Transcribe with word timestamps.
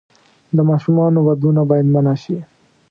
د 0.55 0.57
ماشومانو 0.69 1.19
ودونه 1.27 1.61
باید 1.69 1.87
منع 1.93 2.15
شي. 2.23 2.37